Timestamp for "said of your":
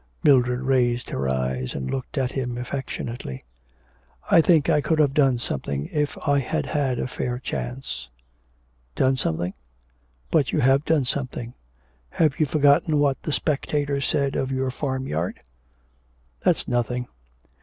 14.01-14.71